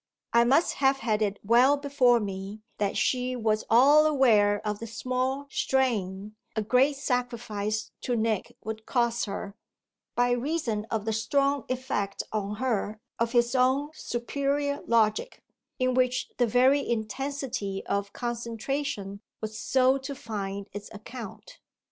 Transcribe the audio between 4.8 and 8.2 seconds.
small strain a great sacrifice to